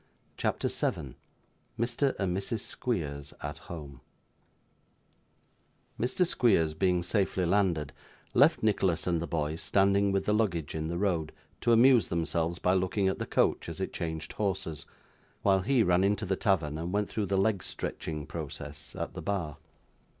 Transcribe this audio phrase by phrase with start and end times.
[0.35, 1.13] CHAPTER 7
[1.77, 2.15] Mr.
[2.17, 2.61] and Mrs.
[2.61, 4.01] Squeers at Home
[5.99, 6.25] Mr.
[6.25, 7.93] Squeers, being safely landed,
[8.33, 12.57] left Nicholas and the boys standing with the luggage in the road, to amuse themselves
[12.57, 14.87] by looking at the coach as it changed horses,
[15.43, 19.21] while he ran into the tavern and went through the leg stretching process at the
[19.21, 19.57] bar.